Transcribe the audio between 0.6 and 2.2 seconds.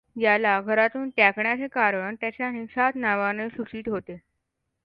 घरातून त्यागण्याचे कारण